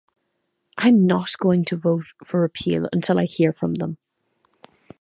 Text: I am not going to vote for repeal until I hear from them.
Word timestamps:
I 0.79 0.87
am 0.87 1.05
not 1.05 1.29
going 1.37 1.63
to 1.65 1.75
vote 1.77 2.05
for 2.25 2.41
repeal 2.41 2.89
until 2.91 3.19
I 3.19 3.25
hear 3.25 3.53
from 3.53 3.75
them. 3.75 3.99